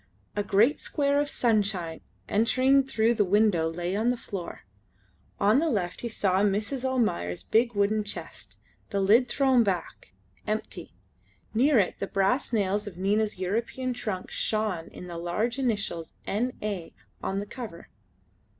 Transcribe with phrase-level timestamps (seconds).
[0.35, 4.61] A great square of sunshine entering through the window lay on the floor.
[5.39, 6.83] On the left he saw Mrs.
[6.83, 8.57] Almayer's big wooden chest,
[8.89, 10.13] the lid thrown back,
[10.47, 10.95] empty;
[11.53, 16.53] near it the brass nails of Nina's European trunk shone in the large initials N.
[16.63, 16.95] A.
[17.21, 17.89] on the cover.